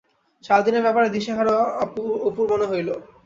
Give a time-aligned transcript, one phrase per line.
[0.43, 1.55] সারাদিনের ব্যাপারে দিশেহারা
[2.27, 2.89] অপুর মনে হইল।